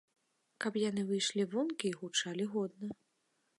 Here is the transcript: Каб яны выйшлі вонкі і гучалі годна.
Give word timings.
Каб 0.63 0.73
яны 0.83 1.03
выйшлі 1.09 1.45
вонкі 1.53 1.85
і 1.91 1.93
гучалі 2.01 2.51
годна. 2.57 2.87